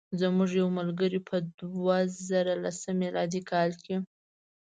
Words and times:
زموږ 0.19 0.49
یو 0.61 0.67
ملګری 0.79 1.19
په 1.29 1.37
دوه 1.59 1.97
زره 2.29 2.53
لسم 2.63 2.95
میلادي 3.01 3.41
کال. 3.49 3.71